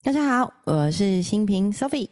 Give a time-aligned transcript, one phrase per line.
[0.00, 2.08] 大家好，我是新平 Sophie。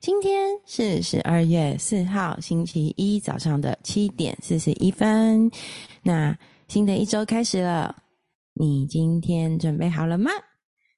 [0.00, 5.48] 今天是十二月四号星期一早上的七点四十一分。
[6.02, 6.36] 那
[6.66, 7.94] 新的一周开始了，
[8.52, 10.28] 你今天准备好了吗？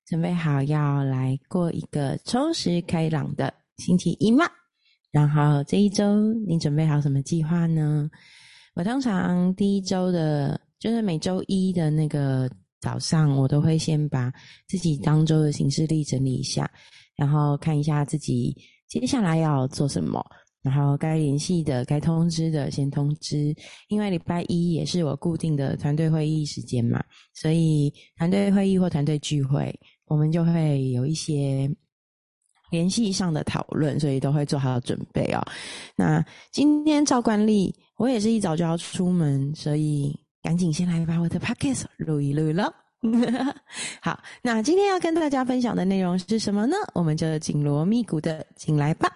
[0.07, 4.47] 准备好要来过一个充实开朗的星期一吗？
[5.11, 8.09] 然后这一周你准备好什么计划呢？
[8.75, 12.51] 我通常第一周的，就是每周一的那个。
[12.83, 14.31] 早上我都会先把
[14.67, 16.69] 自己当周的行事历整理一下，
[17.17, 18.55] 然后看一下自己
[18.89, 20.21] 接下来要做什么，
[20.63, 23.55] 然后该联系的、该通知的先通知。
[23.87, 27.01] 因为礼拜一也是我固定的团队会议时间嘛，
[27.33, 29.73] 所以团队会议或团队聚会，
[30.07, 31.71] 我们就会有一些
[32.73, 35.41] 联系上的讨论，所以都会做好准备哦。
[35.95, 40.19] 那今天照惯例，我也是一早就要出门，所以。
[40.43, 42.75] 赶紧先来把我的 podcast 录一录了。
[44.01, 46.77] 好，那今天要跟大家分享的内容是什么呢？
[46.95, 49.11] 我们就紧锣密鼓的进来吧。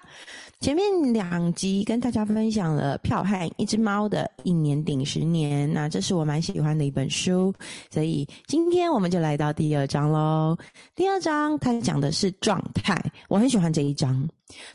[0.60, 7.52] 前面两集跟大家分享了票和一只猫的一年顶十年，那这是我蛮喜欢的一本书，
[7.90, 10.56] 所以今天我们就来到第二章喽。
[10.94, 14.26] 第二章它讲的是状态，我很喜欢这一章。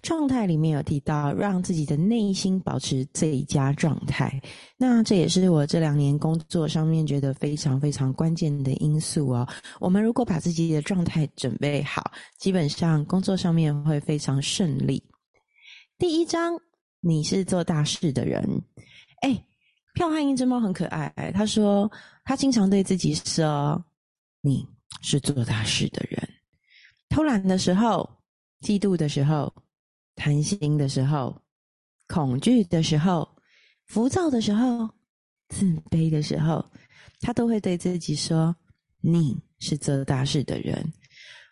[0.01, 4.39] 状态里面有提到让自己的内心保持最佳状态，
[4.77, 9.47] 那这也是我这两年工作上面觉得非常非常关键的因素哦。
[9.79, 15.01] 我们如果把自己的状态准备好，基本上工作上面会非常顺利。
[16.01, 16.59] 第一章，
[16.99, 18.43] 你是做大事的人。
[19.21, 19.45] 哎，
[19.93, 21.31] 票汉一只猫很可爱。
[21.31, 21.91] 他说，
[22.23, 23.85] 他经常对自己说
[24.41, 24.67] ：“你
[25.03, 26.27] 是做大事的人。”
[27.07, 28.09] 偷懒的时候，
[28.61, 29.53] 嫉妒的时候，
[30.15, 31.39] 贪心的时候，
[32.07, 33.37] 恐惧的时候，
[33.85, 34.89] 浮躁的时候，
[35.49, 36.65] 自卑的时候，
[37.19, 38.55] 他都会对自己说
[39.01, 40.83] ：“你是做大事的人。”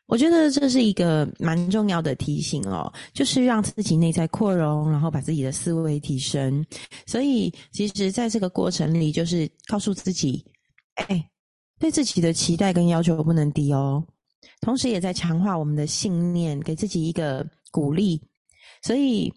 [0.09, 6.65] 我觉得这是一个蛮重要的提醒哦，就是让自己内在扩容，然后把自己的思维提升。
[7.05, 10.43] 所以，其实在这个过程里，就是告诉自己，
[10.95, 11.29] 哎，
[11.79, 14.03] 对自己的期待跟要求不能低哦。
[14.61, 18.19] 同时，也在强化我们的信念，给自己一个鼓励。
[18.81, 19.31] 所以。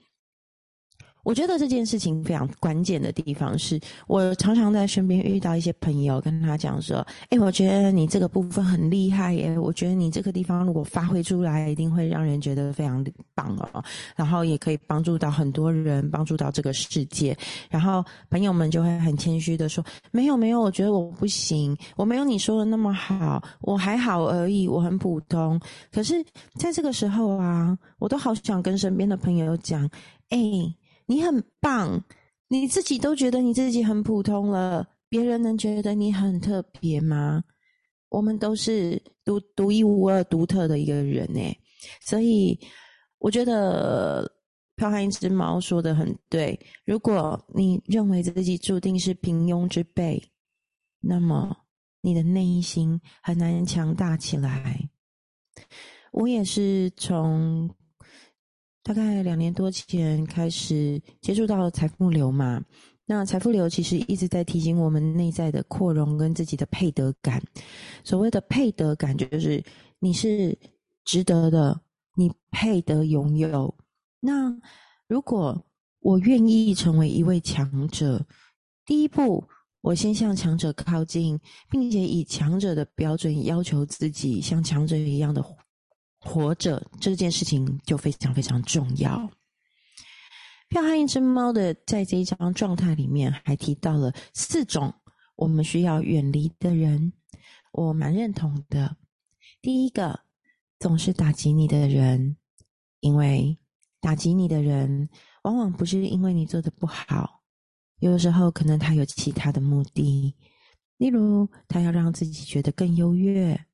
[1.24, 3.78] 我觉得这件事情非常关键的地方是，
[4.08, 13.84] 我常常在身边遇到一些朋友，跟他讲说：“哎，我觉得你这个部分很厉害耶，我觉得你这个地方如果发挥出来，一定会让人觉得非常棒哦，
[14.16, 17.36] 然后也可以帮助到很多人，帮助到这个世界。”
[17.70, 25.60] 然后朋友们就会很谦虚的说：“没有，没有，我觉得我不行，我没有你说的那么好，我还好而已，我很普通。”
[25.92, 26.20] 可是
[26.54, 29.88] 在这个时候啊，我都好想跟身边的朋友讲
[30.30, 30.38] ：“哎。”
[31.06, 32.02] 你很棒，
[32.48, 37.42] 你自己都觉得你自己很普通了，别人能觉得你很特别吗？
[38.08, 41.40] 我们都是独独一无二、独特的一个人呢。
[42.00, 42.58] 所以
[43.18, 44.30] 我觉得
[44.76, 46.58] 飘悍一只猫说的很对。
[46.84, 50.22] 如果你认为自己注定是平庸之辈，
[51.00, 51.56] 那么
[52.00, 54.88] 你的内心很难强大起来。
[56.12, 57.68] 我也是从。
[58.84, 62.60] 大概两年多前开始接触到财富流嘛，
[63.06, 67.40] 那财富流其实一直在提醒我们内在的扩容跟自己的配得感。
[68.02, 69.62] 所谓的配得感，就是
[70.00, 70.58] 你是
[71.04, 71.80] 值得的，
[72.16, 73.72] 你配得拥有。
[74.18, 74.52] 那
[75.06, 75.64] 如果
[76.00, 78.26] 我愿意成为一位强者，
[78.84, 79.44] 第一步，
[79.80, 81.38] 我先向强者靠近，
[81.70, 85.40] 并且以强者的标准要求自己，像强者一样的。
[86.24, 89.30] 活着这件事情就非常非常重要。
[90.68, 94.94] 票悍一只猫的在这一张状态里面还提到了四种
[95.36, 97.12] 我们需要远离的人，
[97.72, 98.96] 我蛮认同的。
[99.60, 100.20] 第一个，
[100.78, 102.36] 总是打击你的人，
[103.00, 103.58] 因为
[104.00, 105.10] 打击你的人
[105.42, 107.42] 往往不是因为你做的不好，
[107.98, 110.34] 有的时候可能他有其他的目的，
[110.96, 113.66] 例如他要让自己觉得更优越。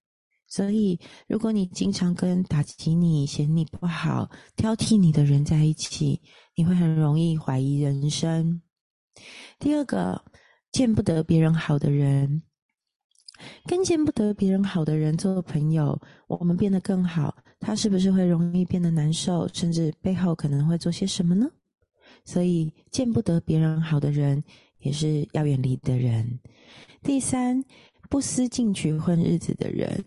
[0.48, 6.20] 所以，如果你经常跟打击你、嫌你不好、挑剔你的人在一起，
[6.54, 8.62] 你会很容易怀疑人生。
[9.58, 10.24] 第二个，
[10.72, 12.42] 见不得别人好的人，
[13.66, 21.46] 跟见不得别人好的人做朋友，我们变得更好，他是不是会容易变得难受，甚至背后可能会做些什么呢？
[22.24, 24.42] 所以，见不得别人好的人，
[24.78, 26.40] 也是要远离的人。
[27.02, 27.62] 第三，
[28.08, 30.02] 不思进取混日子的人。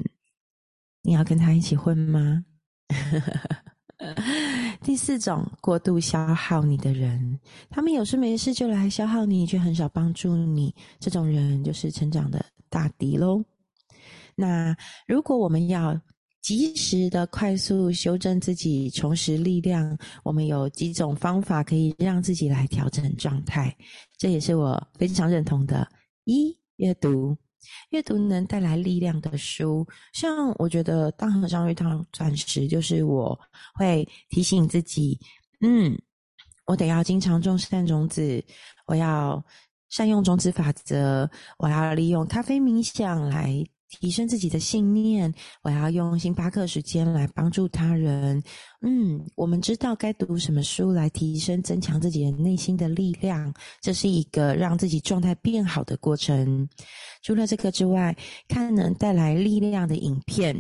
[1.02, 2.44] 你要跟他一起混吗？
[4.82, 7.40] 第四种过度消耗你的人，
[7.70, 10.74] 他们有事没事就来消耗你，却很少帮助你。
[11.00, 13.44] 这种人就是成长的大敌喽。
[14.36, 14.76] 那
[15.08, 16.00] 如果我们要
[16.42, 19.96] 及时的快速修正自己，重拾力量。
[20.24, 23.76] 我们有几种方法可以让自己来调整状态，
[24.18, 25.88] 这也是我非常认同的。
[26.24, 27.38] 一、阅读，
[27.90, 33.40] 阅读能带来力量的书，像我觉得《当和尚遇到钻石》，就是我
[33.76, 35.20] 会提醒自己，
[35.62, 35.98] 嗯，
[36.66, 38.44] 我得要经常种善种子，
[38.86, 39.44] 我要
[39.90, 43.64] 善用种子法则，我要利用咖啡冥想来。
[44.00, 45.32] 提升自己的信念，
[45.64, 48.42] 我要用星巴克时间来帮助他人。
[48.82, 56.68] 嗯，我们知道该读什么书来提升、增强自己的内心的力量，这是一个让自己状态变好的过程。
[57.22, 58.16] 除了这个之外，
[58.48, 60.56] 看能带来力量的影片，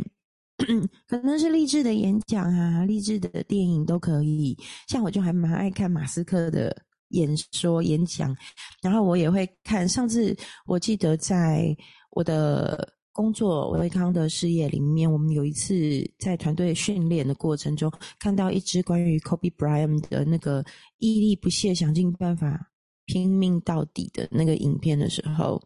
[1.07, 4.57] 可能是励志的演讲啊、励志的电影都可以。
[4.89, 6.75] 像我就还蛮爱看马斯克的
[7.09, 8.35] 演说、演讲，
[8.83, 9.87] 然后我也会看。
[9.87, 10.35] 上次
[10.65, 11.73] 我记得在
[12.11, 12.93] 我的。
[13.13, 20.63] 工作维康的事业里面，我们有一次在团队训练的过程中，看到一支关于 Kobe Bryant 的那个
[20.99, 22.71] 毅力不懈、想尽办法
[23.05, 25.61] 拼命到底的那个影片的时候，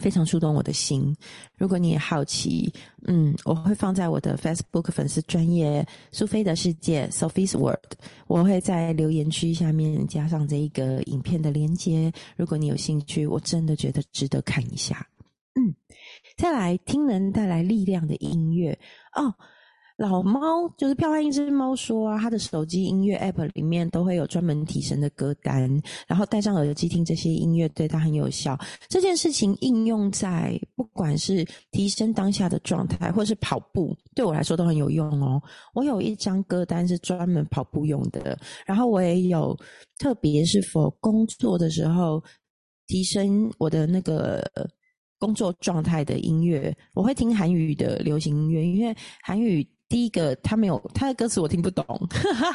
[0.00, 1.14] 非常触动我的心。
[1.58, 2.72] 如果你也好奇，
[3.06, 7.92] 嗯，我会放在我的 Facebook 粉丝专业苏菲的世界 Sophie's World，
[8.26, 12.10] 我会在留言区下面加上这一个影片的连接。
[12.36, 15.06] 如果你有兴趣，我真的觉得值得看一下。
[16.36, 18.78] 再来听能带来力量的音乐
[19.14, 19.32] 哦，
[19.96, 25.62] 老猫就是漂亮一只猫说啊，他的手机音乐 app 里面都会有专门提神的歌单，
[26.06, 28.58] 然后戴上耳机听这些音乐对他很有效。
[28.86, 35.42] 这件事情应用在不管是提升当下的状态，或是跑步，对我来说都很有用哦。
[35.72, 39.58] 我有一张歌单是专门跑步用的，然后我也有
[39.98, 42.22] 特别是否工作的时候
[42.86, 44.44] 提升我的那个。
[45.18, 51.84] 工作状态的音乐，我会听韩语的流行音乐，因为韩语第一个他没有他的歌词我听不懂，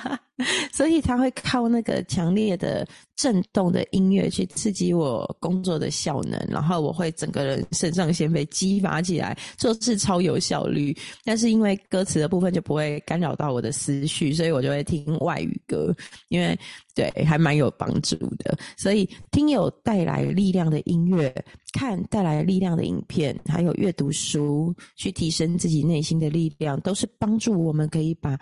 [0.73, 2.85] 所以他会靠那个强烈的
[3.15, 10.95] 震动的音乐去刺激我工作的效能，然后我会整个人肾上腺被激发起来，做事超有效率。
[11.23, 15.95] 但是因为歌词的部分就不会干扰到我的思绪，所以我就会听外语歌，
[16.27, 16.57] 因为。
[16.93, 18.57] 对，还蛮有帮助的。
[18.77, 21.33] 所以，听有带来力量的音乐，
[21.71, 28.37] 看带来力量的影片，还有阅读书，去提升自己内心的力量，都是帮助我们可以把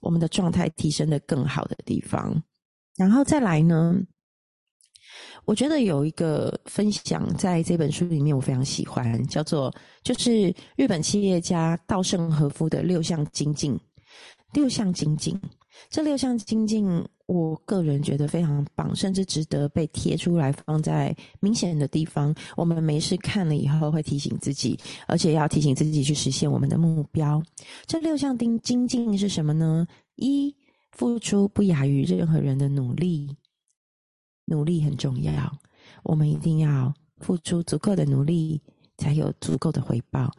[0.00, 2.42] 我们的状态提升的更好的地方。
[2.96, 3.94] 然后再来呢，
[5.44, 9.70] 我觉得有一个分享在这本书里面，我非常喜欢，叫做
[10.02, 13.78] 就是日本企业家稻盛和夫的六项精进。
[14.54, 15.38] 六项精进，
[15.90, 16.86] 这六项精进。
[17.32, 22.34] 我个人觉得非常棒，甚至值得被贴出来放在明显的地方。
[22.58, 27.42] 我们没事看了以后会提醒自己，而且要提醒自己去实现我们的目标。
[27.86, 29.86] 这六项精精进是什么呢？
[30.16, 30.54] 一，
[30.92, 33.34] 付出不亚于任何人的努力，
[34.44, 35.32] 努力很重要。
[36.02, 38.60] 我们一定要付出足够的努力，
[38.98, 40.30] 才有足够的回报。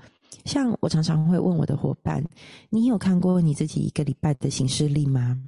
[0.46, 2.24] 像我常常会问我的伙伴
[2.70, 5.42] ：“你有看过你自己一个礼拜的行事历吗？”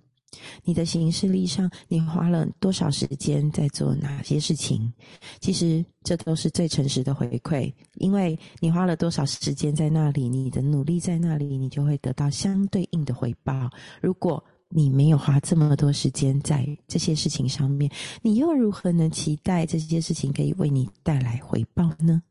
[0.64, 4.92] 你的行事历上，你花了多少时间在做哪些事情？
[5.40, 13.70] 其实这都是最诚实的回馈，因为你花了多少时间在那里，你的努力在那里，你就会得到相对应的回报。
[14.02, 17.90] 如果你没有花这么多时间在这些事情上面，
[18.22, 22.22] 你又如何能期待这些事情可以为你带来回报呢？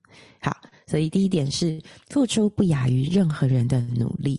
[0.41, 0.55] 好，
[0.87, 4.39] 所以第一点是付出不亚于任何人的努力，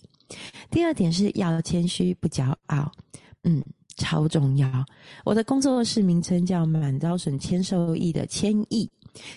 [0.70, 2.92] 第二点是要谦虚不骄傲。
[3.46, 3.64] 嗯，
[3.96, 4.86] 超重要。
[5.24, 8.90] 我的工作室名称叫满招损千受益的千亿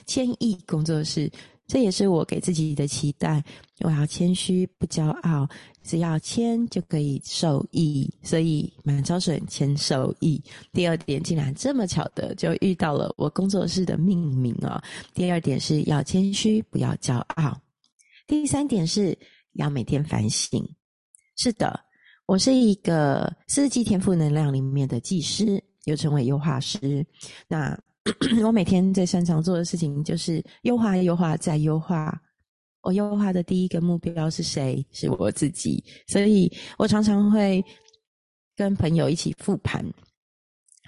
[0.06, 1.30] 千亿工作室，
[1.66, 3.44] 这也是我给自己的期待。
[3.80, 5.46] 我要谦虚不骄傲，
[5.84, 10.42] 只要谦就可以受益，所以满招损千受益。
[10.72, 14.82] 第二点，竟然这么巧的就遇到了我工作室的命名啊！
[15.14, 17.56] 第二点是要谦虚，不要骄傲。
[18.26, 19.16] 第三点是
[19.52, 20.66] 要每天反省。
[21.36, 21.78] 是的。
[22.28, 27.02] 我是一个四季天赋能量里面的技师，又称为优化师。
[27.48, 27.74] 那
[28.44, 32.20] 我每天最擅长做的事情就是优化、优化再优化。
[32.82, 34.86] 我优化的第一个目标是谁？
[34.92, 35.82] 是我自己。
[36.06, 37.64] 所以我常常会
[38.54, 39.82] 跟朋友一起复盘。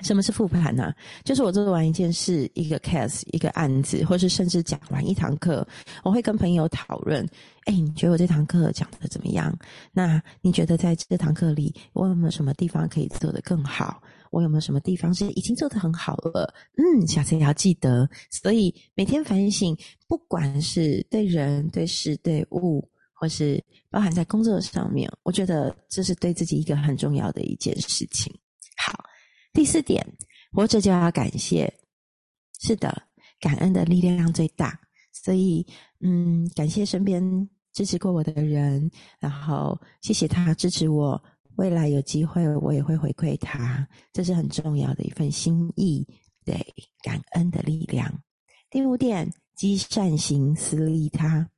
[0.02, 0.92] 什么是复盘呢？
[1.24, 5.66] 就是我做完一件事、一个 case、一个案子，或是甚至讲完一堂课，
[6.02, 7.26] 我会跟朋友讨论：
[7.64, 9.56] 哎，你觉得我这堂课讲的怎么样？
[9.92, 14.02] 那你觉得在这堂课里，我有没有什么地方可以做得更好？
[14.30, 16.52] 我有没有什么地方是已经做得很好了？
[16.76, 18.08] 嗯，下次也要记得。
[18.30, 19.76] 所以每天反省，
[20.06, 22.88] 不管是对人、对事、对物。
[23.12, 28.34] 或是包含在工作上面，我觉得这是对自己一个很重要的一件事情。
[28.78, 28.98] 好，
[29.52, 30.04] 第四点，
[30.52, 31.72] 活着就要感谢。
[32.60, 33.02] 是的，
[33.40, 34.78] 感恩的力量最大。
[35.12, 35.66] 所以，
[36.00, 41.22] 嗯，感谢身边支持过我的人，然后谢谢他支持我。
[41.56, 46.06] 未来有机会，我也会回馈他，这是很重要的一份心意。
[46.44, 46.54] 对，
[47.02, 48.22] 感恩的力量。
[48.70, 51.50] 第五点，积善行，思利他。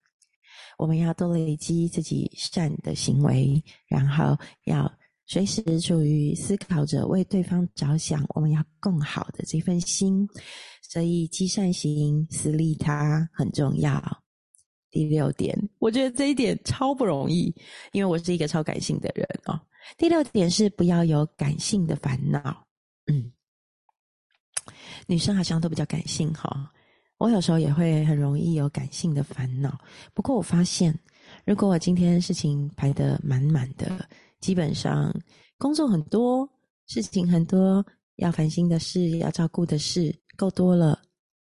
[0.78, 4.90] 我们要多累积自己善的行为，然后要
[5.32, 10.28] 随时处于思考着为对方着想，我们要更好的这份心。
[10.82, 13.98] 所以积善行，私利他很重要。
[14.90, 17.46] 第六点，我觉得这一点超不容易，
[17.92, 19.58] 因为我是一个超感性的人哦。
[19.96, 22.66] 第六点是不要有感性的烦恼。
[23.06, 23.32] 嗯，
[25.06, 26.70] 女生好像都比较感性哈。
[27.16, 29.80] 我有时候也会很容易有感性的烦恼。
[30.12, 30.94] 不过我发现，
[31.46, 34.06] 如果我今天事情排得满满的，
[34.42, 35.10] 基本上
[35.56, 36.46] 工作很多，
[36.86, 37.82] 事情很多，
[38.16, 41.00] 要烦心的事，要照顾的事够多了，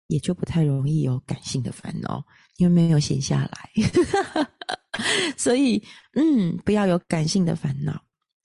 [0.07, 2.23] 也就不太容易有感性的烦恼，
[2.57, 3.69] 因为没有闲下来。
[5.35, 7.91] 所以，嗯，不要有感性的烦恼。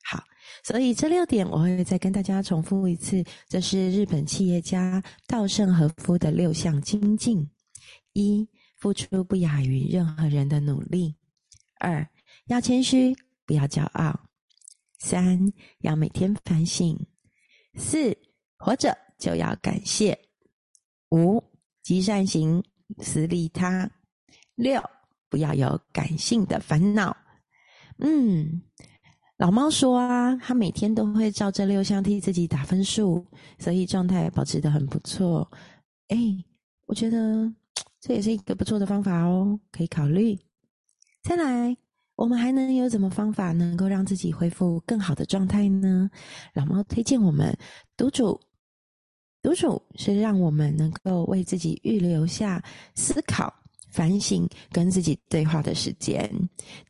[0.03, 0.25] 好
[0.65, 7.49] 所以这六点我会再跟大家重复一次，这是日本企业家稻盛和夫的六项精进：
[8.15, 11.15] 一、付出不亚于任何人的努力；
[11.79, 12.09] 二、
[12.47, 13.15] 要谦虚，
[13.47, 14.13] 不要骄傲；
[15.01, 16.97] 三、要每天反省；
[17.75, 18.17] 四、
[18.57, 20.15] 活着就要感谢；
[21.11, 21.43] 五、
[21.83, 22.63] 积善行，
[22.99, 23.91] 思利他；
[24.55, 24.81] 六、
[25.29, 27.17] 不要有感性的烦恼。
[27.99, 28.63] 嗯。
[29.37, 33.27] 老猫说啊，他每天都会照这六项替自己打分数，
[33.59, 35.51] 所以状态保持的很不错。
[36.09, 36.19] 哎，
[36.85, 37.51] 我觉得
[38.01, 40.39] 这也是一个不错的方法哦，可以考虑。
[41.23, 41.75] 再来，
[42.21, 46.11] 我们还能有什么方法能够让自己恢复更好的状态呢？
[46.53, 47.57] 老猫推荐我们
[47.97, 48.39] 独处，
[49.41, 52.63] 独处是让我们能够为自己预留下
[52.95, 53.51] 思考。
[53.93, 56.31] 反省跟自己对话的时间，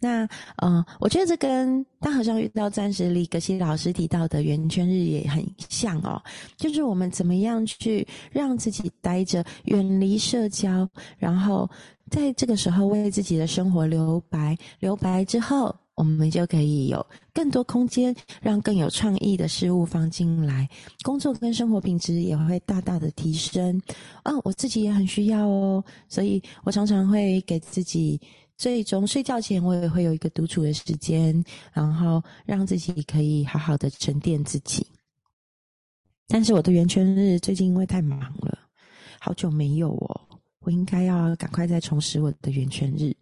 [0.01, 6.23] 那呃，我觉得这跟大和尚遇到暂时里格西老师提到的圆圈日也很像哦，
[6.59, 11.67] 就是我们怎么样去让自己待着，远离社交，然后
[12.11, 15.75] 在这个时候为自己的生活留白，留白之后。
[15.97, 20.67] 我们就可以有更多空间，让更有创意的事物放进来，
[21.03, 23.79] 工作跟生活品质也会大大的提升。
[24.23, 28.19] 嗯，我自己也很需要哦，所以我常常会给自己
[28.57, 34.87] 最终睡觉前，我也会有一个独处的时间，然后让自己可以好好的沉淀自己。
[36.29, 38.59] 但是我的圆圈日最近因为太忙了，
[39.19, 40.30] 好久没有哦，
[40.61, 43.15] 我应该要赶快再重拾我的圆圈日。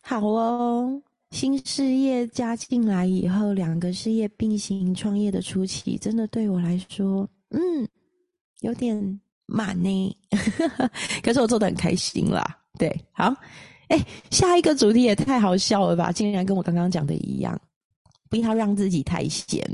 [0.00, 7.88] 好哦，新事业加进来以后，两个事业并行创业的初期，真的对我来说，嗯，
[8.60, 10.16] 有点满呢。
[11.22, 12.58] 可是我做的很开心啦。
[12.78, 13.34] 对，好，
[13.88, 13.98] 哎，
[14.30, 16.12] 下一个主题也太好笑了吧！
[16.12, 17.60] 竟然跟我刚刚讲的一样，
[18.30, 19.68] 不要让自己太闲。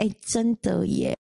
[0.00, 1.14] 哎，真的耶！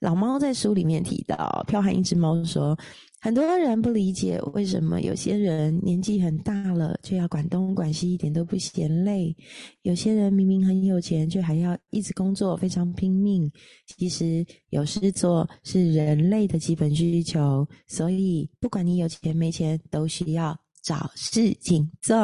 [0.00, 2.76] 老猫在书里面提到，飘含一只猫说。
[3.20, 9.34] 很多人不理解为什么有些人年纪很大了却要管东管西，一点都不嫌累；
[9.82, 13.50] 有些人明明很有钱，却还要一直工作，非常拼命。
[13.86, 22.16] 其实有事做是人类的基本需求，所以不管你有钱没钱，都需要找事情做。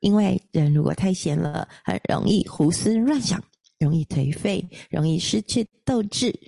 [0.00, 3.40] 因为人如果太闲了，很容易胡思乱想，
[3.78, 6.38] 容易颓废，容易失去斗志。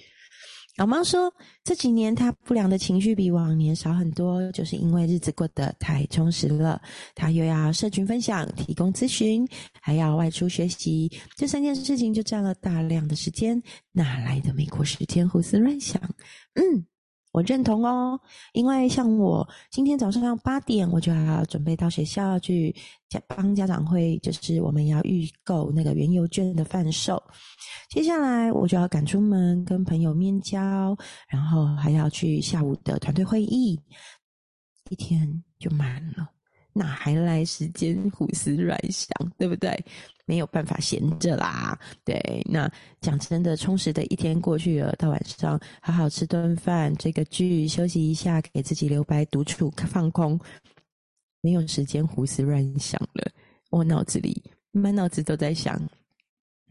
[0.76, 6.80] 老猫说：“这几年他不良的情绪比往年少很多，就是因为日子过得太充实了。
[7.16, 9.44] 他又要社群分享、提供咨询，
[9.80, 16.00] 还要外出学习，这三件事情就占了大量的时间，哪来的美国时间胡思乱想？
[16.54, 16.86] 嗯。”
[17.30, 18.18] 我认同哦，
[18.52, 22.74] 因为像我今天早上八点我就要准备到学校去
[23.08, 27.22] 家帮家长会，就是我们要预购那个原油券的贩售。
[27.90, 30.96] 接下来我就要赶出门跟朋友面交，
[31.28, 33.78] 然后还要去下午的团队会议，
[34.90, 36.28] 一天就满了。
[36.72, 39.84] 哪还来时间胡思乱想，对不对？
[40.28, 41.76] 没有办法闲着啦。
[42.04, 42.70] 对，那
[43.00, 50.38] 讲真的，充实的一天过去了，到晚上好好吃顿饭，追个剧，休息一下，给自己留白，独处放空，
[51.40, 53.32] 没有时间胡思乱想了。
[53.70, 55.80] 我脑子里满脑子都在想，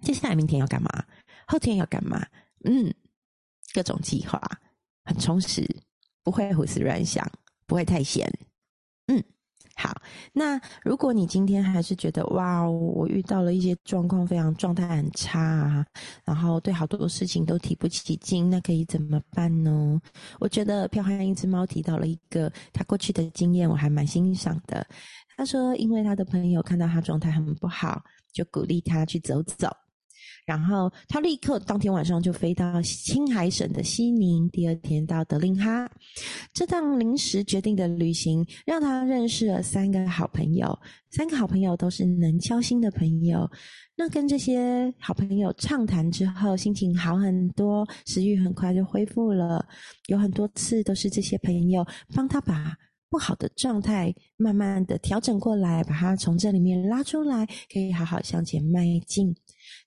[0.04, 0.90] 接下来明天要干嘛，
[1.48, 2.24] 后天要干嘛？
[2.64, 2.94] 嗯，
[3.74, 4.40] 各种计划
[5.04, 5.68] 很充实，
[6.24, 7.28] 不会胡思乱想，
[7.66, 8.32] 不会太闲。
[9.08, 9.24] 嗯。
[9.80, 9.96] 好，
[10.34, 15.86] 那如果你今天还是觉得哇哦，我遇到了一些状况，非常状态很差啊，
[16.26, 20.02] 然后对好多事情都提不起劲，那可以怎么办呢？
[20.40, 24.86] 我觉得彪悍一只猫提到了一个他过去的经验，我还蛮欣赏的。
[25.36, 28.02] 他说，因为他的朋友看到他状态很不好，
[28.34, 29.70] 就鼓励他去走走。
[30.48, 35.92] 然后他立刻当天晚上就飞到青海省的西宁，第二天到德令哈。
[36.54, 40.80] 这趟临时决定的旅行让他认识了三个好朋友，
[41.12, 43.46] 三个好朋友都是能交心的朋友。
[43.98, 49.68] 那跟这些好朋友畅谈之后，心情好很多，食欲很快就恢复了。
[50.06, 51.86] 有很多次都是这些朋友
[52.16, 52.74] 帮他把
[53.10, 59.36] 不好的状态慢慢的调整过来，把它从这里面拉出来，可以好好向前迈进。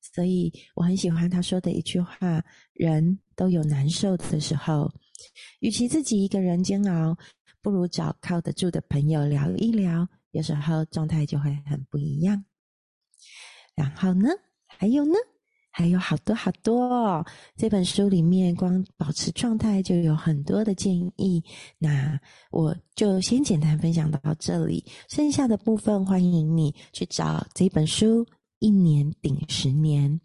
[0.00, 4.90] 所以我很喜欢他说的一句话：“人都有难受的时候，
[5.60, 7.16] 与其自己一个人煎熬，
[7.60, 12.44] 不如找靠得住的朋友聊一聊，有时候状态就会很不一样。”
[13.76, 14.28] 然后呢？
[14.66, 15.12] 还有呢？
[15.70, 17.24] 还有好多好多！
[17.56, 21.42] 这本书里面光保持状态就有很多的建议。
[21.78, 22.18] 那
[22.50, 28.26] 我就先简单分享到这里，剩下的部分欢迎你去找这本书。
[28.58, 30.20] 一年顶十年，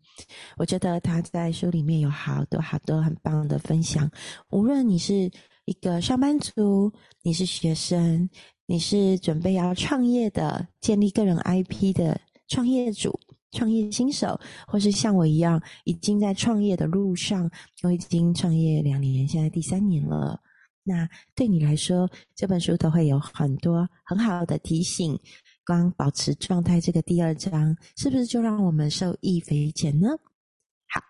[0.57, 4.11] 我觉得他在书里面有好多好多很棒的分享。
[4.49, 5.31] 无论你是
[5.63, 6.91] 一个上班族，
[7.23, 8.29] 你是学生，
[8.65, 13.17] 你是准备要创业的、建立个人 IP 的创业主、
[13.55, 17.50] 创业新手，或是像我一样已经在创业的路上，
[17.81, 20.39] 我已经创业两年，现在第三年了。
[20.83, 25.19] 那对你来说，这本书都会有很多很好的提醒。
[25.65, 30.09] 光保持状态，这个第二章是不是就让我们受益匪浅呢？
[30.93, 31.01] 好，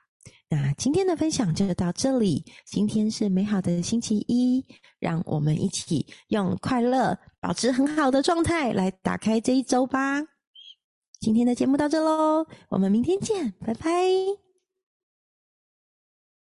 [0.50, 2.42] 那今天的分享就到这里。
[2.66, 4.66] 今天是美好的星期一，
[4.98, 10.35] 让我们一起用快乐保持很好的状态来打开这一周吧。
[11.20, 14.45] 今天的节目到这喽，我们明天见，拜拜。